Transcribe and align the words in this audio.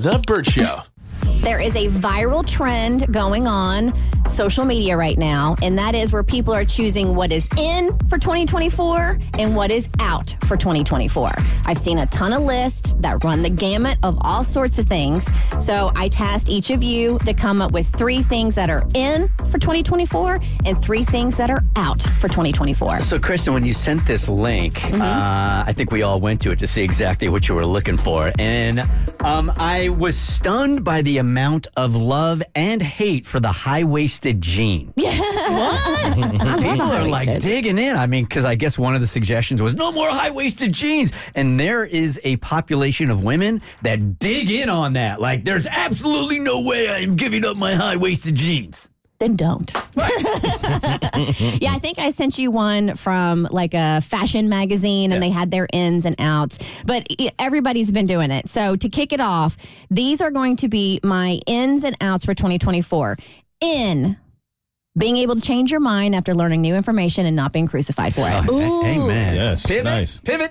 The 0.00 0.22
Burt 0.26 0.46
Show. 0.46 0.78
There 1.42 1.60
is 1.60 1.76
a 1.76 1.88
viral 1.88 2.46
trend 2.46 3.12
going 3.12 3.46
on 3.46 3.92
social 4.30 4.64
media 4.64 4.96
right 4.96 5.18
now, 5.18 5.56
and 5.62 5.76
that 5.76 5.94
is 5.94 6.12
where 6.12 6.22
people 6.22 6.54
are 6.54 6.64
choosing 6.64 7.14
what 7.14 7.30
is 7.30 7.46
in 7.58 7.96
for 8.08 8.16
2024 8.16 9.18
and 9.38 9.54
what 9.56 9.70
is 9.70 9.88
out 9.98 10.34
for 10.46 10.56
2024. 10.56 11.32
I've 11.66 11.78
seen 11.78 11.98
a 11.98 12.06
ton 12.06 12.32
of 12.32 12.42
lists 12.42 12.94
that 13.00 13.22
run 13.24 13.42
the 13.42 13.50
gamut 13.50 13.98
of 14.02 14.16
all 14.22 14.44
sorts 14.44 14.78
of 14.78 14.86
things. 14.86 15.28
So 15.60 15.92
I 15.96 16.08
tasked 16.08 16.48
each 16.48 16.70
of 16.70 16.82
you 16.82 17.18
to 17.20 17.34
come 17.34 17.60
up 17.60 17.72
with 17.72 17.88
three 17.88 18.22
things 18.22 18.54
that 18.54 18.70
are 18.70 18.84
in 18.94 19.28
for 19.50 19.58
2024 19.58 20.38
and 20.66 20.82
three 20.82 21.04
things 21.04 21.36
that 21.38 21.50
are 21.50 21.62
out 21.76 22.02
for 22.02 22.28
2024. 22.28 23.00
So, 23.00 23.18
Kristen, 23.18 23.54
when 23.54 23.64
you 23.66 23.72
sent 23.74 24.04
this 24.06 24.28
link, 24.28 24.74
Mm-hmm. 24.90 25.00
uh, 25.02 25.64
I 25.66 25.72
think 25.72 25.90
we 25.92 26.02
all 26.02 26.20
went 26.20 26.40
to 26.42 26.50
it 26.50 26.58
to 26.60 26.66
see 26.66 26.82
exactly 26.82 27.28
what 27.28 27.48
you 27.48 27.54
were 27.54 27.64
looking 27.66 27.96
for. 27.96 28.32
And 28.38 28.80
um, 29.20 29.52
I 29.56 29.88
was 29.90 30.16
stunned 30.16 30.84
by 30.84 31.02
the 31.02 31.18
amount 31.18 31.66
of 31.76 31.94
love 31.94 32.42
and 32.54 32.82
hate 32.82 33.26
for 33.26 33.40
the 33.40 33.52
high 33.52 33.84
waisted 33.84 34.40
jean. 34.40 34.92
People 34.96 36.82
are 36.82 37.06
like 37.06 37.38
digging 37.40 37.78
in. 37.78 37.96
I 37.96 38.06
mean, 38.06 38.24
because 38.24 38.44
I 38.44 38.54
guess 38.54 38.78
one 38.78 38.94
of 38.94 39.00
the 39.00 39.06
suggestions 39.06 39.60
was 39.62 39.74
no 39.74 39.92
more 39.92 40.08
high 40.10 40.30
waisted 40.30 40.72
jeans. 40.72 41.12
And 41.34 41.58
there 41.58 41.84
is 41.84 42.20
a 42.24 42.36
population 42.36 43.10
of 43.10 43.22
women 43.22 43.62
that 43.82 44.18
dig 44.18 44.50
in 44.50 44.68
on 44.68 44.94
that. 44.94 45.20
Like, 45.20 45.44
there's 45.44 45.66
absolutely 45.66 46.38
no 46.38 46.62
way 46.62 46.88
I 46.88 46.98
am 46.98 47.16
giving 47.16 47.44
up 47.44 47.56
my 47.56 47.74
high 47.74 47.96
waisted 47.96 48.34
jeans. 48.34 48.88
Then 49.20 49.36
don't. 49.36 49.70
yeah, 49.96 51.72
I 51.74 51.78
think 51.78 51.98
I 51.98 52.10
sent 52.10 52.38
you 52.38 52.50
one 52.50 52.94
from 52.96 53.46
like 53.50 53.74
a 53.74 54.00
fashion 54.00 54.48
magazine 54.48 55.12
and 55.12 55.22
they 55.22 55.28
had 55.28 55.50
their 55.50 55.68
ins 55.72 56.06
and 56.06 56.16
outs, 56.18 56.58
but 56.84 57.06
everybody's 57.38 57.90
been 57.92 58.06
doing 58.06 58.30
it. 58.30 58.48
So 58.48 58.76
to 58.76 58.88
kick 58.88 59.12
it 59.12 59.20
off, 59.20 59.56
these 59.90 60.22
are 60.22 60.30
going 60.30 60.56
to 60.56 60.68
be 60.68 61.00
my 61.04 61.38
ins 61.46 61.84
and 61.84 61.96
outs 62.00 62.24
for 62.24 62.34
2024. 62.34 63.16
In 63.60 64.16
being 64.98 65.18
able 65.18 65.34
to 65.34 65.40
change 65.42 65.70
your 65.70 65.80
mind 65.80 66.14
after 66.14 66.34
learning 66.34 66.62
new 66.62 66.74
information 66.74 67.26
and 67.26 67.36
not 67.36 67.52
being 67.52 67.68
crucified 67.68 68.14
for 68.14 68.22
it. 68.22 68.48
A- 68.48 68.86
Amen. 68.86 69.36
Yes, 69.36 69.64
Pivot. 69.66 69.84
nice. 69.84 70.18
Pivot. 70.18 70.50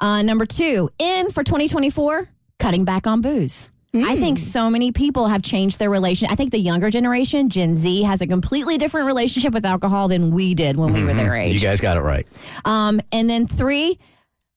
Uh, 0.00 0.22
number 0.22 0.46
two, 0.46 0.88
in 0.98 1.30
for 1.30 1.44
2024, 1.44 2.28
cutting 2.58 2.84
back 2.86 3.06
on 3.06 3.20
booze. 3.20 3.70
I 4.04 4.16
think 4.16 4.38
so 4.38 4.68
many 4.68 4.92
people 4.92 5.26
have 5.28 5.42
changed 5.42 5.78
their 5.78 5.90
relation. 5.90 6.28
I 6.30 6.34
think 6.34 6.50
the 6.50 6.58
younger 6.58 6.90
generation, 6.90 7.48
Gen 7.48 7.74
Z, 7.74 8.02
has 8.02 8.20
a 8.20 8.26
completely 8.26 8.78
different 8.78 9.06
relationship 9.06 9.54
with 9.54 9.64
alcohol 9.64 10.08
than 10.08 10.30
we 10.30 10.54
did 10.54 10.76
when 10.76 10.92
we 10.92 11.04
were 11.04 11.14
their 11.14 11.34
age. 11.34 11.54
You 11.54 11.60
guys 11.60 11.80
got 11.80 11.96
it 11.96 12.00
right. 12.00 12.26
Um, 12.64 13.00
and 13.12 13.28
then 13.30 13.46
three, 13.46 13.98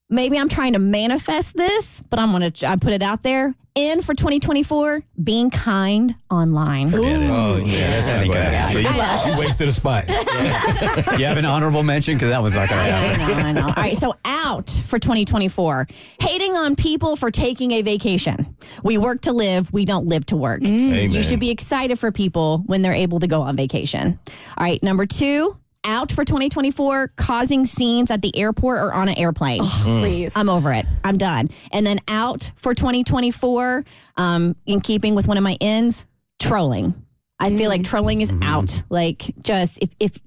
maybe 0.09 0.38
I'm 0.38 0.49
trying 0.49 0.73
to 0.73 0.79
manifest 0.79 1.55
this, 1.55 2.02
but 2.09 2.19
I'm 2.19 2.31
gonna 2.31 2.52
I 2.65 2.75
put 2.75 2.93
it 2.93 3.02
out 3.02 3.23
there. 3.23 3.55
In 3.75 4.02
for 4.02 4.13
2024, 4.13 5.03
being 5.23 5.49
kind 5.52 6.13
online. 6.29 6.93
Oh, 6.93 7.57
yeah, 7.57 7.91
that's 7.91 8.07
not 8.07 8.17
going 8.17 8.31
to 8.31 8.41
happen. 8.41 8.83
So 8.83 9.30
you, 9.30 9.33
you 9.33 9.39
wasted 9.39 9.69
a 9.69 9.71
spot. 9.71 10.05
you 11.17 11.25
have 11.25 11.37
an 11.37 11.45
honorable 11.45 11.83
mention 11.83 12.15
because 12.15 12.30
that 12.30 12.43
was 12.43 12.55
not 12.55 12.67
going 12.67 12.83
to 12.83 12.92
I 12.93 12.97
happen. 12.97 13.27
know, 13.27 13.43
I 13.43 13.52
know. 13.53 13.67
All 13.67 13.73
right, 13.83 13.95
so 13.95 14.15
out 14.25 14.70
for 14.70 14.99
2024. 14.99 15.87
Hating 16.20 16.58
on 16.58 16.76
people 16.76 17.15
for 17.15 17.31
taking 17.31 17.71
a 17.71 17.81
vacation. 17.81 18.53
We 18.83 18.97
work 18.97 19.21
to 19.21 19.31
live, 19.31 19.71
we 19.71 19.86
don't 19.86 20.08
live 20.08 20.26
to 20.26 20.36
work. 20.36 20.61
Amen. 20.64 21.11
You 21.11 21.23
should 21.23 21.39
be 21.39 21.52
excited 21.52 21.97
for 21.99 22.11
people 22.11 22.64
when 22.65 22.81
they're 22.81 22.91
able 22.91 23.20
to 23.20 23.27
go 23.27 23.43
on 23.43 23.55
vacation. 23.55 24.20
All 24.58 24.64
right, 24.65 24.81
number 24.83 25.05
two, 25.05 25.55
out 25.83 26.11
for 26.11 26.25
2024, 26.25 27.09
causing 27.15 27.65
scenes 27.65 28.11
at 28.11 28.21
the 28.21 28.35
airport 28.37 28.79
or 28.79 28.93
on 28.93 29.09
an 29.09 29.17
airplane. 29.17 29.61
Oh, 29.63 29.83
hmm. 29.85 29.99
Please. 29.99 30.35
I'm 30.35 30.49
over 30.49 30.73
it. 30.73 30.85
I'm 31.03 31.17
done. 31.17 31.49
And 31.71 31.85
then 31.85 31.99
out 32.07 32.51
for 32.55 32.73
2024, 32.73 33.85
um, 34.17 34.55
in 34.65 34.81
keeping 34.81 35.15
with 35.15 35.27
one 35.27 35.37
of 35.37 35.43
my 35.43 35.57
ends, 35.61 36.05
trolling. 36.39 36.93
I 37.39 37.55
feel 37.55 37.69
like 37.69 37.81
mm. 37.81 37.85
trolling 37.85 38.21
is 38.21 38.31
mm-hmm. 38.31 38.43
out. 38.43 38.83
Like 38.89 39.31
just 39.41 39.79
if 39.81 39.89
if 39.99 40.19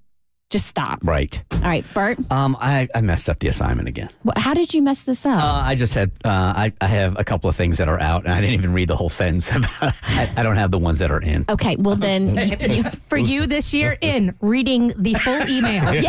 just 0.52 0.66
stop. 0.66 1.00
Right. 1.02 1.42
All 1.50 1.58
right, 1.60 1.84
Burt. 1.94 2.18
Um, 2.30 2.56
I, 2.60 2.86
I 2.94 3.00
messed 3.00 3.28
up 3.28 3.38
the 3.40 3.48
assignment 3.48 3.88
again. 3.88 4.10
wh- 4.24 4.38
How 4.38 4.54
did 4.54 4.72
you 4.74 4.82
mess 4.82 5.04
this 5.04 5.24
up? 5.26 5.42
Uh, 5.42 5.62
I 5.64 5.74
just 5.74 5.94
had 5.94 6.10
uh, 6.24 6.28
I, 6.28 6.72
I 6.80 6.86
have 6.86 7.18
a 7.18 7.24
couple 7.24 7.48
of 7.50 7.56
things 7.56 7.78
that 7.78 7.88
are 7.88 7.98
out, 8.00 8.24
and 8.24 8.32
I 8.32 8.40
didn't 8.40 8.54
even 8.54 8.72
read 8.72 8.88
the 8.88 8.96
whole 8.96 9.08
sentence. 9.08 9.50
I, 9.80 10.30
I 10.36 10.42
don't 10.44 10.56
have 10.56 10.70
the 10.70 10.78
ones 10.78 10.98
that 11.00 11.10
are 11.10 11.20
in. 11.20 11.44
okay, 11.48 11.74
well 11.76 11.96
then, 12.02 12.36
you, 12.70 12.84
For 12.84 13.16
you 13.16 13.46
this 13.46 13.72
year, 13.74 13.96
in 14.00 14.36
reading 14.40 14.92
the 14.96 15.14
full 15.14 15.48
email. 15.48 15.82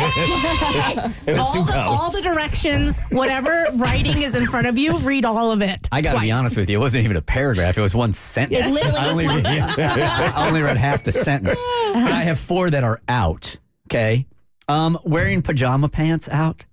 It 1.25 1.37
was 1.37 1.45
all, 1.47 1.53
two 1.53 1.63
the, 1.71 1.79
all 1.87 2.11
the 2.11 2.21
directions, 2.21 2.99
whatever 3.11 3.65
writing 3.75 4.21
is 4.21 4.35
in 4.35 4.45
front 4.47 4.67
of 4.67 4.77
you, 4.77 4.97
read 4.99 5.25
all 5.25 5.51
of 5.51 5.61
it. 5.61 5.87
I 5.91 6.01
got 6.01 6.13
to 6.13 6.19
be 6.19 6.27
twice. 6.27 6.33
honest 6.39 6.57
with 6.57 6.69
you; 6.69 6.77
it 6.77 6.81
wasn't 6.81 7.05
even 7.05 7.15
a 7.17 7.21
paragraph; 7.21 7.77
it 7.77 7.81
was 7.81 7.95
one 7.95 8.11
sentence. 8.13 8.67
It 8.67 8.71
literally 8.71 8.97
I 8.97 9.03
was 9.03 9.11
only, 9.11 9.25
one 9.27 9.43
read, 9.43 9.61
I 9.79 10.47
only 10.47 10.61
read 10.61 10.77
half 10.77 11.03
the 11.03 11.11
sentence. 11.11 11.63
And 11.95 12.07
I 12.09 12.21
have 12.23 12.39
four 12.39 12.69
that 12.69 12.83
are 12.83 13.01
out. 13.07 13.55
Okay, 13.87 14.25
um, 14.68 14.97
wearing 15.03 15.41
pajama 15.41 15.90
pants 15.90 16.28
out 16.29 16.66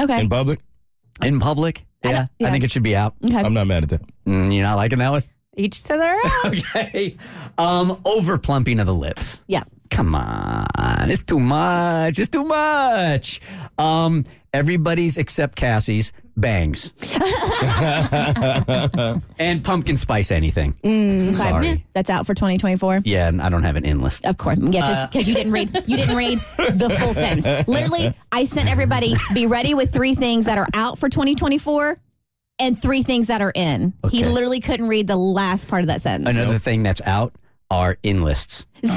okay, 0.00 0.20
In 0.20 0.28
public, 0.28 0.60
in 1.22 1.40
public. 1.40 1.84
Yeah, 2.04 2.20
I, 2.22 2.28
yeah. 2.38 2.50
think 2.52 2.62
it 2.64 2.70
should 2.70 2.82
be 2.84 2.94
out. 2.94 3.14
okay. 3.24 3.36
I'm 3.36 3.54
not 3.54 3.66
mad 3.66 3.82
at 3.84 3.88
that. 3.88 4.02
Mm, 4.26 4.54
you're 4.54 4.62
not 4.62 4.76
liking 4.76 4.98
that 5.00 5.10
one? 5.10 5.22
Each 5.56 5.82
to 5.84 5.88
their 5.88 6.14
own. 6.14 6.60
Okay. 6.76 7.16
Um, 7.58 8.00
over 8.04 8.36
plumping 8.38 8.78
of 8.80 8.86
the 8.86 8.94
lips. 8.94 9.42
yeah. 9.46 9.64
Come 9.88 10.14
on, 10.16 11.10
it's 11.10 11.22
too 11.24 11.38
much. 11.38 12.18
It's 12.18 12.28
too 12.28 12.44
much. 12.44 13.40
Um, 13.78 14.24
everybody's 14.52 15.16
except 15.16 15.54
Cassie's 15.56 16.12
bangs 16.36 16.92
and 19.38 19.64
pumpkin 19.64 19.96
spice 19.96 20.30
anything. 20.30 20.74
Mm, 20.84 21.22
okay. 21.22 21.32
Sorry. 21.32 21.86
That's 21.94 22.10
out 22.10 22.26
for 22.26 22.34
2024. 22.34 23.02
Yeah, 23.04 23.28
and 23.28 23.40
I 23.40 23.48
don't 23.48 23.62
have 23.62 23.76
an 23.76 23.84
in 23.84 24.00
list. 24.00 24.26
Of 24.26 24.36
course, 24.36 24.58
yeah, 24.60 25.06
because 25.06 25.26
uh, 25.26 25.30
you 25.30 25.34
didn't 25.34 25.52
read 25.52 25.74
you 25.86 25.96
didn't 25.96 26.16
read 26.16 26.38
the 26.58 26.90
full 26.90 27.14
sentence. 27.14 27.68
Literally, 27.68 28.14
I 28.30 28.44
sent 28.44 28.70
everybody 28.70 29.14
be 29.34 29.46
ready 29.46 29.74
with 29.74 29.92
three 29.92 30.14
things 30.14 30.46
that 30.46 30.58
are 30.58 30.68
out 30.74 30.98
for 30.98 31.08
2024 31.08 31.98
and 32.58 32.80
three 32.80 33.02
things 33.02 33.28
that 33.28 33.40
are 33.40 33.52
in. 33.54 33.92
He 34.10 34.24
literally 34.24 34.60
couldn't 34.60 34.88
read 34.88 35.06
the 35.06 35.16
last 35.16 35.68
part 35.68 35.82
of 35.82 35.88
that 35.88 36.02
sentence. 36.02 36.36
Another 36.36 36.58
thing 36.58 36.82
that's 36.82 37.00
out 37.02 37.34
are 37.70 37.98
in 38.02 38.22
lists. 38.22 38.66
So 38.84 38.92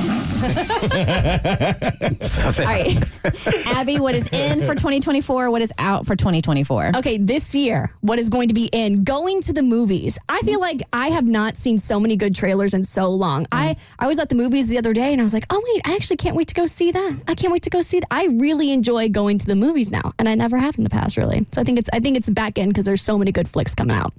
All 2.63 2.65
right, 2.65 2.97
Abby, 3.65 3.99
what 3.99 4.15
is 4.15 4.27
in 4.29 4.61
for 4.61 4.75
2024? 4.75 5.49
What 5.49 5.61
is 5.61 5.71
out 5.77 6.05
for 6.05 6.15
2024? 6.15 6.91
Okay, 6.97 7.17
this 7.17 7.55
year, 7.55 7.91
what 8.01 8.19
is 8.19 8.29
going 8.29 8.49
to 8.49 8.53
be 8.53 8.69
in 8.71 9.03
going 9.03 9.41
to 9.41 9.53
the 9.53 9.61
movies? 9.61 10.17
I 10.27 10.41
feel 10.41 10.59
like 10.59 10.81
I 10.91 11.09
have 11.09 11.27
not 11.27 11.57
seen 11.57 11.77
so 11.77 11.99
many 11.99 12.17
good 12.17 12.35
trailers 12.35 12.73
in 12.73 12.83
so 12.83 13.09
long. 13.09 13.47
I 13.51 13.75
I 13.97 14.07
was 14.07 14.19
at 14.19 14.29
the 14.29 14.35
movies 14.35 14.67
the 14.67 14.77
other 14.77 14.93
day 14.93 15.11
and 15.11 15.21
I 15.21 15.23
was 15.23 15.33
like, 15.33 15.45
oh 15.49 15.61
wait, 15.73 15.81
I 15.85 15.95
actually 15.95 16.17
can't 16.17 16.35
wait 16.35 16.47
to 16.49 16.55
go 16.55 16.65
see 16.65 16.91
that. 16.91 17.19
I 17.27 17.35
can't 17.35 17.53
wait 17.53 17.63
to 17.63 17.69
go 17.69 17.81
see 17.81 17.99
that. 17.99 18.07
I 18.11 18.27
really 18.37 18.71
enjoy 18.71 19.09
going 19.09 19.37
to 19.39 19.45
the 19.45 19.55
movies 19.55 19.91
now, 19.91 20.13
and 20.19 20.27
I 20.27 20.35
never 20.35 20.57
have 20.57 20.77
in 20.77 20.83
the 20.83 20.89
past 20.89 21.17
really. 21.17 21.45
So 21.51 21.61
I 21.61 21.63
think 21.63 21.79
it's 21.79 21.89
I 21.93 21.99
think 21.99 22.17
it's 22.17 22.29
back 22.29 22.57
in 22.57 22.69
because 22.69 22.85
there's 22.85 23.01
so 23.01 23.17
many 23.17 23.31
good 23.31 23.47
flicks 23.47 23.73
coming 23.73 23.95
out. 23.95 24.13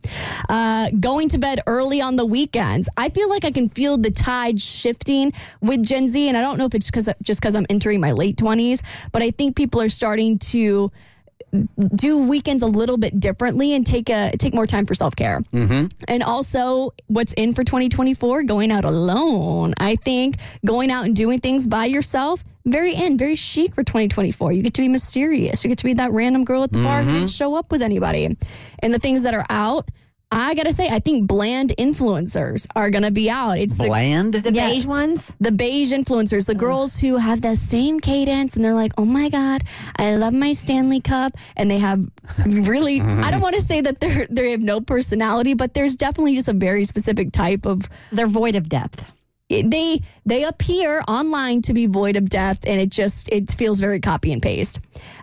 Uh, 0.49 0.91
going 0.99 1.29
to 1.31 1.39
bed 1.39 1.61
early 1.67 2.01
on 2.01 2.17
the 2.17 2.27
weekends. 2.27 2.89
I 2.97 3.11
feel 3.11 3.29
like 3.29 3.45
I 3.45 3.51
can 3.51 3.69
feel 3.69 3.99
the 3.99 4.11
tide 4.11 4.61
shifting 4.61 5.33
with 5.61 5.85
Gen 5.85 6.11
Z, 6.11 6.29
and 6.29 6.37
I 6.37 6.41
don't 6.41 6.59
know 6.59 6.67
if 6.67 6.75
it's 6.75 6.91
because 6.91 7.09
just 7.23 7.41
because 7.41 7.55
I'm 7.55 7.67
entering 7.69 8.01
my 8.01 8.13
late 8.13 8.37
20s, 8.37 8.83
but 9.13 9.23
I 9.23 9.31
think 9.31 9.57
people 9.57 9.81
are 9.81 9.89
starting 9.89 10.39
to 10.39 10.91
do 11.97 12.19
weekends 12.19 12.63
a 12.63 12.67
little 12.67 12.97
bit 12.97 13.19
differently 13.19 13.75
and 13.75 13.87
take 13.87 14.09
a 14.09 14.31
take 14.39 14.55
more 14.55 14.67
time 14.67 14.87
for 14.87 14.95
self 14.95 15.17
care. 15.17 15.41
Mm-hmm. 15.53 15.87
And 16.09 16.23
also, 16.23 16.91
what's 17.09 17.33
in 17.35 17.55
for 17.55 17.65
2024? 17.65 18.45
Going 18.45 18.71
out 18.71 18.85
alone. 18.85 19.75
I 19.79 19.97
think 19.97 20.37
going 20.65 20.91
out 20.91 21.07
and 21.07 21.17
doing 21.17 21.41
things 21.41 21.67
by 21.67 21.87
yourself. 21.87 22.45
Very 22.67 22.95
in, 22.95 23.17
very 23.17 23.37
chic 23.37 23.75
for 23.75 23.83
2024. 23.83 24.53
You 24.53 24.63
get 24.63 24.75
to 24.75 24.83
be 24.83 24.89
mysterious. 24.89 25.65
You 25.65 25.69
get 25.69 25.79
to 25.79 25.85
be 25.85 25.95
that 25.95 26.13
random 26.13 26.45
girl 26.45 26.63
at 26.63 26.73
the 26.73 26.83
bar 26.83 27.03
who 27.03 27.13
didn't 27.13 27.31
show 27.31 27.55
up 27.55 27.73
with 27.73 27.81
anybody. 27.81 28.37
And 28.81 28.95
the 28.95 28.99
things 28.99 29.23
that 29.25 29.33
are 29.33 29.47
out, 29.49 29.89
I 30.33 30.55
gotta 30.55 30.73
say, 30.73 30.89
I 30.89 31.01
think 31.01 31.27
bland 31.27 31.73
influencers 31.77 32.67
are 32.77 32.91
gonna 32.91 33.11
be 33.11 33.29
out. 33.29 33.59
It's 33.59 33.77
the 33.77 33.89
Bland? 33.89 34.35
The 34.35 34.53
Yes. 34.53 34.73
beige 34.73 34.87
ones. 34.87 35.33
the 35.41 35.51
beige 35.51 35.93
influencers, 35.93 36.47
the 36.47 36.55
oh. 36.55 36.59
girls 36.59 37.01
who 37.01 37.17
have 37.17 37.41
the 37.43 37.57
same 37.57 37.99
cadence 37.99 38.55
and 38.55 38.65
they're 38.65 38.75
like, 38.75 38.93
oh 38.97 39.05
my 39.05 39.29
God, 39.29 39.63
I 39.97 40.15
love 40.15 40.33
my 40.33 40.53
Stanley 40.53 41.01
Cup. 41.01 41.33
And 41.57 41.69
they 41.71 41.79
have 41.79 42.07
really, 42.47 43.01
I 43.27 43.31
don't 43.33 43.41
want 43.41 43.57
to 43.57 43.63
say 43.63 43.81
that 43.81 43.99
they're, 43.99 44.27
they 44.31 44.53
have 44.53 44.63
no 44.63 44.81
personality, 44.81 45.55
but 45.55 45.75
there's 45.75 45.97
definitely 45.97 46.37
just 46.37 46.49
a 46.49 46.53
very 46.53 46.85
specific 46.85 47.33
type 47.33 47.67
of, 47.67 47.89
They're 48.13 48.29
void 48.29 48.55
of 48.55 48.69
depth. 48.69 49.11
They, 49.51 50.01
they 50.25 50.45
appear 50.45 51.03
online 51.09 51.61
to 51.63 51.75
be 51.75 51.87
void 51.87 52.17
of 52.17 52.31
depth 52.31 52.67
and 52.67 52.81
it 52.81 52.91
just, 52.91 53.29
it 53.31 53.51
feels 53.51 53.81
very 53.81 54.01
copy 54.01 54.33
and 54.33 54.41
paste. 54.41 54.79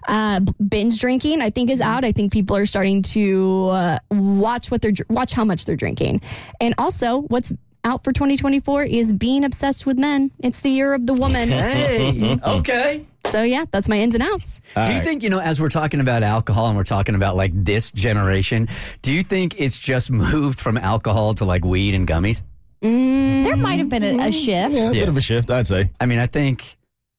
Uh, 0.07 0.41
binge 0.68 1.00
drinking, 1.00 1.41
I 1.41 1.50
think 1.50 1.69
is 1.69 1.81
out. 1.81 2.03
I 2.03 2.12
think 2.12 2.31
people 2.33 2.56
are 2.57 2.65
starting 2.65 3.01
to 3.03 3.69
uh, 3.71 4.00
watch 4.12 4.69
what 4.69 4.81
they're, 4.81 4.91
watch 5.09 5.31
how 5.33 5.45
much 5.45 5.65
they're 5.65 5.75
drinking. 5.77 6.21
And 6.59 6.75
also 6.77 7.21
what's 7.21 7.51
out 7.83 8.03
for 8.03 8.12
2024 8.12 8.83
is 8.83 9.13
being 9.13 9.45
obsessed 9.45 9.85
with 9.85 9.97
men. 9.97 10.30
It's 10.39 10.59
the 10.59 10.69
year 10.69 10.94
of 10.94 11.06
the 11.06 11.13
woman. 11.13 11.50
Hey, 11.57 12.38
okay. 12.44 13.06
So 13.27 13.44
yeah, 13.44 13.65
that's 13.71 13.89
my 13.89 14.00
ins 14.00 14.13
and 14.13 14.23
outs. 14.23 14.62
do 14.85 14.94
you 14.94 15.01
think, 15.01 15.21
you 15.23 15.30
know, 15.30 15.39
as 15.39 15.59
we're 15.59 15.69
talking 15.69 16.00
about 16.00 16.23
alcohol 16.23 16.68
and 16.68 16.77
we're 16.77 16.83
talking 16.83 17.15
about 17.15 17.35
like 17.35 17.51
this 17.53 17.91
generation, 17.91 18.68
do 19.01 19.13
you 19.13 19.21
think 19.21 19.59
it's 19.59 19.77
just 19.77 20.12
moved 20.12 20.59
from 20.59 20.77
alcohol 20.77 21.33
to 21.35 21.45
like 21.45 21.65
weed 21.65 21.94
and 21.94 22.07
gummies? 22.07 22.41
There 22.81 23.56
might 23.56 23.79
have 23.79 23.89
been 23.89 24.03
a, 24.03 24.07
a 24.07 24.12
mm-hmm. 24.12 24.29
shift. 24.31 24.75
Yeah, 24.75 24.89
a 24.89 24.91
bit 24.91 25.09
of 25.09 25.18
a 25.18 25.21
shift, 25.21 25.50
I'd 25.50 25.68
say. 25.68 25.91
I 26.00 26.06
mean, 26.06 26.19
I 26.19 26.27
think 26.27 26.77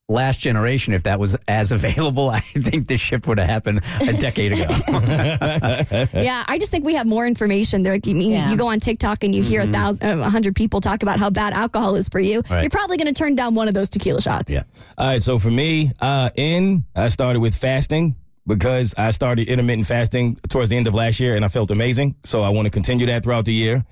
last 0.09 0.41
generation, 0.41 0.95
if 0.95 1.03
that 1.05 1.21
was 1.21 1.37
as 1.47 1.73
available, 1.79 2.31
I 2.31 2.41
think 2.41 2.89
this 2.89 3.01
shift 3.01 3.27
would 3.27 3.39
have 3.39 3.49
happened 3.49 3.81
a 4.01 4.13
decade 4.15 4.53
ago. 4.53 4.67
Yeah, 6.19 6.45
I 6.47 6.59
just 6.59 6.71
think 6.71 6.85
we 6.85 6.95
have 6.95 7.07
more 7.07 7.27
information. 7.27 7.83
There, 7.83 7.95
you 7.95 8.15
mean 8.15 8.33
Yeah. 8.33 8.51
you 8.51 8.57
go 8.57 8.69
on 8.69 8.81
TikTok 8.81 9.25
and 9.25 9.35
you 9.35 9.43
hear 9.43 9.61
a 9.61 9.65
mm-hmm. 9.65 9.73
thousand, 9.73 10.21
uh, 10.21 10.27
a 10.27 10.31
hundred 10.31 10.55
people 10.55 10.81
talk 10.81 11.03
about 11.03 11.19
how 11.19 11.31
bad 11.31 11.53
alcohol 11.53 11.97
is 11.97 12.09
for 12.09 12.21
you. 12.21 12.43
Right. 12.51 12.63
You're 12.63 12.71
probably 12.71 12.97
going 12.97 13.13
to 13.13 13.19
turn 13.19 13.35
down 13.35 13.55
one 13.55 13.69
of 13.69 13.75
those 13.75 13.89
tequila 13.89 14.21
shots. 14.21 14.53
Yeah. 14.53 14.63
All 14.97 15.07
right, 15.07 15.23
so 15.23 15.39
for 15.39 15.51
me, 15.51 15.93
uh, 16.01 16.31
in 16.35 16.85
I 16.95 17.09
started 17.09 17.41
with 17.41 17.55
fasting 17.55 18.17
because 18.47 18.95
I 18.97 19.11
started 19.11 19.49
intermittent 19.49 19.87
fasting 19.87 20.37
towards 20.49 20.71
the 20.71 20.77
end 20.77 20.87
of 20.87 20.95
last 20.95 21.21
year, 21.21 21.37
and 21.37 21.45
I 21.45 21.49
felt 21.49 21.71
amazing. 21.71 22.17
So 22.25 22.43
I 22.43 22.49
want 22.49 22.67
to 22.67 22.71
continue 22.71 23.07
that 23.07 23.23
throughout 23.23 23.45
the 23.45 23.55
year. 23.55 23.85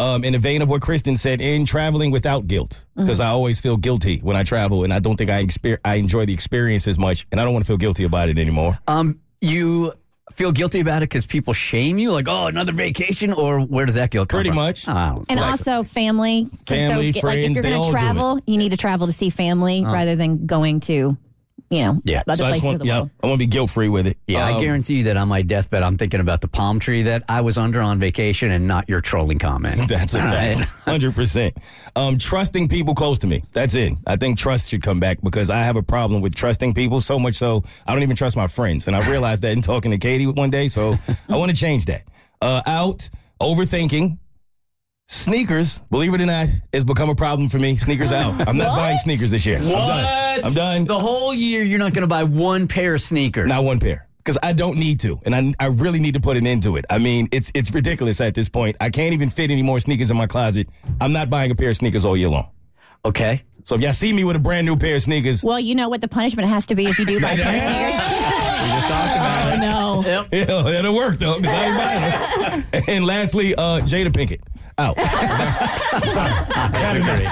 Um, 0.00 0.24
in 0.24 0.32
the 0.32 0.38
vein 0.38 0.62
of 0.62 0.68
what 0.70 0.80
Kristen 0.80 1.16
said, 1.16 1.40
in 1.42 1.66
traveling 1.66 2.10
without 2.10 2.46
guilt, 2.46 2.84
because 2.96 3.20
I 3.20 3.26
always 3.28 3.60
feel 3.60 3.76
guilty 3.76 4.18
when 4.20 4.34
I 4.34 4.44
travel, 4.44 4.82
and 4.84 4.94
I 4.94 4.98
don't 4.98 5.16
think 5.16 5.28
I 5.28 5.44
exper- 5.44 5.78
I 5.84 5.96
enjoy 5.96 6.24
the 6.24 6.32
experience 6.32 6.88
as 6.88 6.98
much, 6.98 7.26
and 7.30 7.38
I 7.40 7.44
don't 7.44 7.52
want 7.52 7.64
to 7.64 7.68
feel 7.68 7.76
guilty 7.76 8.04
about 8.04 8.28
it 8.30 8.38
anymore. 8.38 8.78
um, 8.88 9.20
you 9.42 9.92
feel 10.34 10.52
guilty 10.52 10.80
about 10.80 10.98
it 11.02 11.08
because 11.10 11.26
people 11.26 11.52
shame 11.52 11.98
you, 11.98 12.12
like, 12.12 12.26
oh, 12.28 12.46
another 12.46 12.72
vacation, 12.72 13.32
or 13.32 13.60
where 13.60 13.84
does 13.84 13.96
that 13.96 14.10
guilt 14.10 14.28
come 14.28 14.38
Pretty 14.38 14.50
from? 14.50 14.56
much. 14.56 14.86
Oh, 14.88 15.24
And 15.28 15.38
Like- 15.40 15.50
also 15.50 15.82
family. 15.82 16.48
To 16.66 16.74
Family, 16.74 17.10
get- 17.12 17.24
like 17.24 17.38
if 17.38 17.50
you're 17.52 17.62
going 17.62 17.82
to 17.82 17.90
travel, 17.90 18.38
you 18.46 18.56
need 18.56 18.70
to 18.70 18.76
travel 18.78 19.06
to 19.06 19.12
see 19.12 19.28
family 19.28 19.84
rather 19.84 20.14
than 20.16 20.46
going 20.46 20.80
to, 20.80 21.16
you 21.70 21.84
know, 21.84 22.00
Yeah. 22.04 22.22
other 22.26 22.36
so 22.36 22.44
I 22.44 22.48
places 22.50 22.56
just 22.56 22.64
want, 22.66 22.74
of 22.76 22.80
the 22.80 22.86
yeah, 22.86 22.96
world. 22.98 23.10
I 23.22 23.26
want 23.28 23.34
to 23.34 23.38
be 23.38 23.46
guilt 23.46 23.70
free 23.70 23.88
with 23.88 24.06
it. 24.08 24.16
Yeah, 24.26 24.44
I 24.44 24.52
Um, 24.54 24.60
guarantee 24.60 24.94
you 24.96 25.04
that 25.04 25.16
on 25.16 25.28
my 25.28 25.42
deathbed, 25.42 25.82
I'm 25.84 25.96
thinking 25.96 26.18
about 26.20 26.40
the 26.40 26.48
palm 26.48 26.80
tree 26.80 27.02
that 27.04 27.22
I 27.28 27.40
was 27.42 27.56
under 27.58 27.80
on 27.80 28.00
vacation 28.00 28.50
and 28.50 28.66
not 28.66 28.88
your 28.88 29.00
trolling 29.00 29.38
comment. 29.38 29.80
That's 29.88 30.14
a 30.14 30.18
fact. 30.18 30.60
Hundred 30.84 31.14
percent. 31.14 31.56
Um, 31.94 32.18
trusting 32.18 32.68
people 32.68 32.94
close 32.94 33.20
to 33.20 33.26
me. 33.28 33.44
That's 33.52 33.74
it. 33.74 33.92
I 34.06 34.16
think 34.16 34.36
trust 34.36 34.70
should 34.70 34.82
come 34.82 34.98
back 35.00 35.18
because 35.22 35.48
I 35.48 35.58
have 35.58 35.76
a 35.76 35.82
problem 35.82 36.20
with 36.22 36.34
trusting 36.34 36.74
people 36.74 37.00
so 37.00 37.18
much 37.18 37.36
so 37.36 37.62
I 37.86 37.94
don't 37.94 38.02
even 38.02 38.16
trust 38.16 38.36
my 38.36 38.48
friends. 38.48 38.86
And 38.88 38.96
I 38.96 39.08
realized 39.08 39.42
that 39.42 39.52
in 39.52 39.62
talking 39.62 39.92
to 39.92 39.98
Katie 39.98 40.26
one 40.26 40.50
day. 40.50 40.68
So 40.68 40.96
I 41.28 41.36
want 41.36 41.50
to 41.50 41.56
change 41.56 41.86
that. 41.86 42.02
Uh, 42.42 42.62
out 42.66 43.08
overthinking. 43.40 44.18
Sneakers, 45.12 45.80
believe 45.90 46.14
it 46.14 46.20
or 46.20 46.26
not, 46.26 46.46
has 46.72 46.84
become 46.84 47.10
a 47.10 47.16
problem 47.16 47.48
for 47.48 47.58
me. 47.58 47.76
Sneakers 47.76 48.12
out. 48.12 48.46
I'm 48.46 48.56
not 48.56 48.76
buying 48.76 48.96
sneakers 49.00 49.32
this 49.32 49.44
year. 49.44 49.56
I'm 49.58 49.64
done. 49.64 50.44
I'm 50.44 50.54
done. 50.54 50.84
The 50.84 51.00
whole 51.00 51.34
year, 51.34 51.64
you're 51.64 51.80
not 51.80 51.92
going 51.92 52.02
to 52.02 52.06
buy 52.06 52.22
one 52.22 52.68
pair 52.68 52.94
of 52.94 53.00
sneakers. 53.00 53.48
Not 53.48 53.64
one 53.64 53.80
pair. 53.80 54.06
Because 54.18 54.38
I 54.40 54.52
don't 54.52 54.78
need 54.78 55.00
to, 55.00 55.20
and 55.24 55.34
I, 55.34 55.52
I 55.58 55.66
really 55.66 55.98
need 55.98 56.14
to 56.14 56.20
put 56.20 56.36
an 56.36 56.46
end 56.46 56.62
to 56.62 56.76
it. 56.76 56.84
I 56.88 56.98
mean, 56.98 57.26
it's 57.32 57.50
it's 57.54 57.72
ridiculous 57.72 58.20
at 58.20 58.36
this 58.36 58.48
point. 58.48 58.76
I 58.80 58.90
can't 58.90 59.12
even 59.12 59.30
fit 59.30 59.50
any 59.50 59.62
more 59.62 59.80
sneakers 59.80 60.12
in 60.12 60.16
my 60.16 60.28
closet. 60.28 60.68
I'm 61.00 61.10
not 61.12 61.28
buying 61.28 61.50
a 61.50 61.56
pair 61.56 61.70
of 61.70 61.76
sneakers 61.76 62.04
all 62.04 62.16
year 62.16 62.28
long. 62.28 62.48
Okay. 63.04 63.42
So 63.64 63.74
if 63.74 63.80
y'all 63.80 63.92
see 63.92 64.12
me 64.12 64.22
with 64.24 64.36
a 64.36 64.38
brand 64.38 64.64
new 64.64 64.76
pair 64.76 64.94
of 64.94 65.02
sneakers, 65.02 65.42
Well, 65.42 65.58
you 65.58 65.74
know 65.74 65.88
what 65.88 66.02
the 66.02 66.08
punishment 66.08 66.48
has 66.48 66.66
to 66.66 66.74
be 66.76 66.86
if 66.86 66.98
you 67.00 67.04
do 67.04 67.20
buy 67.20 67.32
a 67.32 67.36
pair 67.36 67.56
of 67.56 67.62
sneakers. 67.62 68.19
We 68.62 68.68
just 68.70 68.88
talked 68.88 69.16
about 69.16 69.54
it. 69.54 69.58
no. 69.60 70.26
Yeah, 70.32 70.62
that'll 70.70 70.94
work 70.94 71.18
though. 71.18 71.40
'cause 71.40 71.46
I 71.46 71.64
ain't 71.64 71.76
buying 71.76 72.62
them. 72.72 72.82
and 72.88 73.04
lastly, 73.06 73.54
uh, 73.54 73.80
Jada 73.80 74.08
Pinkett 74.10 74.40
out. 74.78 74.96
Sorry. 74.98 76.32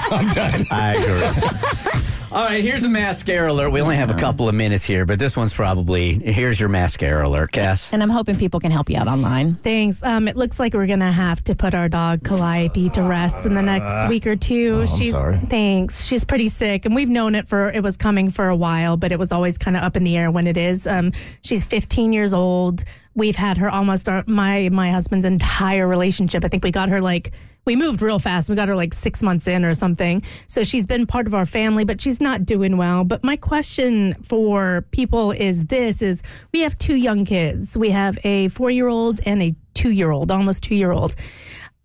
I'm 0.11 0.33
done. 0.33 0.67
I 0.71 0.95
agree. 0.95 2.18
All 2.31 2.45
right, 2.45 2.63
here's 2.63 2.83
a 2.83 2.89
mascara 2.89 3.51
alert. 3.51 3.71
We 3.71 3.81
only 3.81 3.95
have 3.95 4.11
a 4.11 4.13
couple 4.13 4.47
of 4.47 4.53
minutes 4.53 4.85
here, 4.85 5.03
but 5.03 5.17
this 5.17 5.35
one's 5.35 5.51
probably 5.51 6.13
here's 6.13 6.59
your 6.59 6.69
mascara 6.69 7.27
alert, 7.27 7.51
Cass. 7.51 7.91
And 7.91 8.03
I'm 8.03 8.09
hoping 8.11 8.35
people 8.37 8.59
can 8.59 8.69
help 8.69 8.87
you 8.87 8.97
out 8.97 9.07
online. 9.07 9.55
Thanks. 9.55 10.03
Um, 10.03 10.27
it 10.27 10.35
looks 10.37 10.59
like 10.59 10.75
we're 10.75 10.85
gonna 10.85 11.11
have 11.11 11.43
to 11.45 11.55
put 11.55 11.73
our 11.73 11.89
dog 11.89 12.23
Calliope 12.23 12.89
to 12.89 13.01
rest 13.01 13.47
in 13.47 13.55
the 13.55 13.63
next 13.63 14.07
week 14.09 14.27
or 14.27 14.35
two. 14.35 14.85
She's 14.85 15.13
sorry. 15.13 15.37
thanks. 15.37 16.05
She's 16.05 16.23
pretty 16.23 16.49
sick, 16.49 16.85
and 16.85 16.93
we've 16.93 17.09
known 17.09 17.33
it 17.33 17.47
for 17.47 17.71
it 17.71 17.81
was 17.81 17.97
coming 17.97 18.29
for 18.29 18.47
a 18.47 18.55
while, 18.55 18.95
but 18.95 19.11
it 19.11 19.17
was 19.17 19.31
always 19.31 19.57
kind 19.57 19.75
of 19.75 19.81
up 19.81 19.97
in 19.97 20.03
the 20.03 20.15
air 20.15 20.29
when 20.29 20.45
it 20.45 20.55
is. 20.55 20.85
Um, 20.85 21.13
she's 21.41 21.63
15 21.63 22.13
years 22.13 22.31
old. 22.31 22.83
We've 23.15 23.35
had 23.35 23.57
her 23.57 23.71
almost 23.71 24.07
our, 24.07 24.23
my 24.27 24.69
my 24.69 24.91
husband's 24.91 25.25
entire 25.25 25.87
relationship. 25.87 26.45
I 26.45 26.47
think 26.47 26.63
we 26.63 26.69
got 26.69 26.89
her 26.89 27.01
like 27.01 27.31
we 27.69 27.75
moved 27.75 28.01
real 28.01 28.17
fast. 28.17 28.49
We 28.49 28.55
got 28.55 28.67
her 28.67 28.75
like 28.75 28.95
six 28.95 29.21
months 29.21 29.45
in 29.45 29.63
or 29.63 29.75
something. 29.75 30.23
So 30.47 30.63
she's 30.63 30.87
been 30.87 31.05
part 31.05 31.27
of 31.27 31.35
our 31.35 31.45
family, 31.45 31.85
but 31.85 32.01
she's 32.01 32.19
not 32.19 32.43
doing 32.43 32.77
well. 32.77 33.03
But 33.03 33.23
my 33.23 33.35
question 33.35 34.15
for 34.23 34.87
people 34.89 35.29
is 35.31 35.65
this 35.65 36.01
is 36.01 36.23
we 36.51 36.61
have 36.61 36.75
two 36.79 36.95
young 36.95 37.25
kids. 37.25 37.77
We 37.77 37.91
have 37.91 38.17
a 38.23 38.47
four 38.47 38.71
year 38.71 38.87
old 38.87 39.19
and 39.23 39.43
a 39.43 39.53
two 39.75 39.91
year 39.91 40.09
old, 40.09 40.31
almost 40.31 40.63
two 40.63 40.73
year 40.73 40.91
old. 40.91 41.13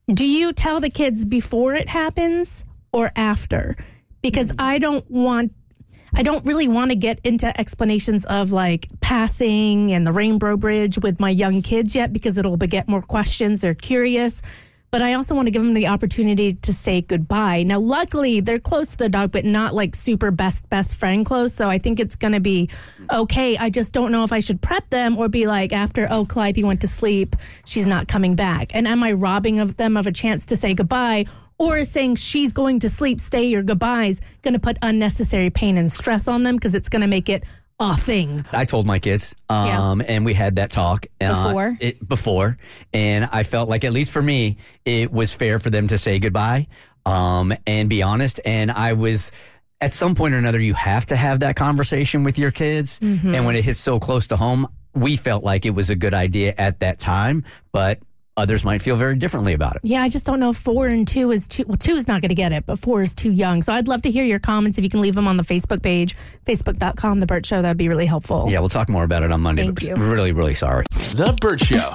Do 0.09 0.25
you 0.25 0.55
tell 0.55 0.81
the 0.81 0.89
kids 0.89 1.27
before 1.27 1.75
it 1.75 1.91
happens 1.91 2.65
or 2.91 3.13
after? 3.15 3.77
Because 4.23 4.53
I 4.59 4.79
don't 4.79 5.05
want 5.11 5.53
I 6.15 6.23
don't 6.23 6.47
really 6.47 6.67
want 6.67 6.93
to 6.93 6.95
get 6.95 7.21
into 7.25 7.61
explanations 7.61 8.25
of 8.25 8.53
like 8.53 8.89
passing 9.03 9.93
and 9.93 10.07
the 10.07 10.13
Rainbow 10.13 10.57
Bridge 10.57 10.97
with 10.97 11.21
my 11.21 11.29
young 11.29 11.61
kids 11.61 11.95
yet 11.95 12.11
because 12.11 12.39
it'll 12.39 12.57
beget 12.57 12.89
more 12.89 13.03
questions. 13.03 13.61
They're 13.61 13.75
curious. 13.75 14.41
But 14.95 15.03
I 15.03 15.15
also 15.15 15.35
want 15.35 15.49
to 15.49 15.51
give 15.51 15.61
them 15.61 15.75
the 15.75 15.89
opportunity 15.89 16.55
to 16.55 16.73
say 16.73 17.01
goodbye. 17.01 17.65
Now, 17.65 17.81
luckily, 17.81 18.39
they're 18.39 18.61
close 18.61 18.93
to 18.93 18.97
the 18.97 19.09
dog, 19.09 19.33
but 19.33 19.45
not 19.45 19.75
like 19.75 19.97
super 19.97 20.31
best, 20.31 20.71
best 20.71 20.95
friend 20.95 21.27
close. 21.27 21.53
So 21.53 21.69
I 21.69 21.79
think 21.79 21.99
it's 21.99 22.15
going 22.15 22.33
to 22.33 22.39
be 22.39 22.71
okay. 23.13 23.57
I 23.57 23.71
just 23.71 23.93
don't 23.93 24.13
know 24.13 24.23
if 24.23 24.33
I 24.33 24.39
should 24.39 24.63
prep 24.63 24.89
them 24.91 25.19
or 25.19 25.29
be 25.29 25.49
like, 25.49 25.73
after, 25.73 26.07
oh, 26.09 26.25
Calliope 26.27 26.63
went 26.63 26.81
to 26.83 26.87
sleep, 26.87 27.35
she's 27.65 27.89
not 27.89 28.07
coming 28.07 28.37
back. 28.37 28.71
And 28.73 28.87
am 28.87 29.03
I 29.03 29.15
robbing 29.15 29.59
of 29.59 29.79
them 29.79 29.97
of 29.97 30.07
a 30.07 30.13
chance 30.13 30.47
to 30.47 30.57
say 30.57 30.75
goodbye? 30.75 31.25
Or 31.59 31.77
is 31.77 31.91
saying 31.91 32.15
she's 32.15 32.53
going 32.53 32.79
to 32.79 32.89
sleep, 32.89 33.19
stay 33.19 33.47
your 33.47 33.65
goodbyes, 33.65 34.21
going 34.43 34.55
to 34.55 34.61
put 34.61 34.79
unnecessary 34.81 35.51
pain 35.51 35.77
and 35.77 35.91
stress 35.91 36.29
on 36.29 36.45
them 36.45 36.55
because 36.55 36.77
it's 36.77 36.89
going 36.89 37.03
to 37.03 37.09
make 37.09 37.29
it 37.29 37.43
a 37.81 37.97
thing. 37.97 38.45
I 38.53 38.65
told 38.65 38.87
my 38.87 38.99
kids, 38.99 39.35
um, 39.49 40.03
and 40.07 40.25
we 40.25 40.35
had 40.35 40.57
that 40.57 40.71
talk 40.71 41.07
uh, 41.21 41.49
Before? 41.49 41.77
it, 41.81 42.09
before, 42.09 42.59
and 42.93 43.29
I 43.33 43.43
felt 43.43 43.69
like 43.69 43.85
at 43.85 43.93
least 43.93 44.13
for 44.13 44.23
me, 44.23 44.59
it 44.85 45.13
was 45.13 45.35
fair 45.35 45.59
for 45.59 45.71
them 45.71 45.89
to 45.89 45.99
say 45.99 46.19
goodbye 46.19 46.69
um, 47.05 47.53
and 47.67 47.89
be 47.89 48.03
honest. 48.03 48.41
And 48.45 48.71
I 48.71 48.93
was 48.93 49.33
at 49.81 49.93
some 49.93 50.15
point 50.15 50.35
or 50.35 50.39
another, 50.39 50.61
you 50.61 50.75
have 50.75 51.07
to 51.07 51.17
have 51.17 51.41
that 51.41 51.57
conversation 51.57 52.25
with 52.25 52.39
your 52.39 52.51
kids, 52.51 52.99
and 53.03 53.45
when 53.45 53.57
it 53.57 53.65
hits 53.65 53.81
so 53.81 53.99
close 53.99 54.29
to 54.29 54.37
home, 54.37 54.69
we 54.95 55.17
felt 55.17 55.43
like 55.43 55.67
it 55.67 55.71
was 55.71 55.91
a 55.91 55.97
good 55.97 56.15
idea 56.15 56.55
at 56.57 56.81
that 56.81 57.01
time, 57.01 57.45
but 57.73 57.99
others 58.37 58.65
might 58.65 58.83
feel 58.83 58.97
very 58.97 59.17
differently 59.17 59.53
about 59.53 59.77
it. 59.77 59.83
Yeah, 59.85 60.03
I 60.03 60.09
just 60.09 60.27
don't 60.27 60.41
know 60.41 60.51
if 60.51 60.57
four 60.57 60.87
and 60.87 61.07
two 61.07 61.31
is 61.31 61.47
too. 61.49 61.65
Well, 61.67 61.77
two 61.77 61.95
is 61.95 62.09
not 62.09 62.21
going 62.21 62.31
to 62.31 62.35
get 62.35 62.53
it, 62.53 62.67
but 62.67 62.79
four 62.79 63.03
is 63.03 63.15
too 63.15 63.31
young. 63.31 63.63
So 63.63 63.73
I'd 63.73 63.89
love 63.89 64.03
to 64.03 64.11
hear 64.11 64.25
your 64.25 64.39
comments. 64.39 64.79
If 64.79 64.85
you 64.85 64.91
can 64.91 65.01
leave 65.01 65.15
them 65.15 65.29
on 65.29 65.37
the 65.37 65.45
Facebook 65.45 65.83
page, 65.83 66.17
facebook.com, 66.47 67.21
The 67.21 67.27
Burt 67.27 67.47
Show, 67.47 67.63
that'd 67.63 67.77
be 67.77 67.89
really 67.89 68.07
helpful. 68.07 68.47
Yeah, 68.49 68.61
we'll 68.61 68.69
talk 68.69 68.89
more 68.89 69.05
about 69.05 69.23
it 69.23 69.33
on 69.33 69.41
Monday. 69.41 69.65
Thank 69.65 69.75
but 69.75 69.85
you. 69.85 69.95
really, 69.97 70.33
really 70.33 70.55
sorry. 70.55 70.85
The 70.91 71.37
Burt 71.41 71.61
Show. 71.61 71.95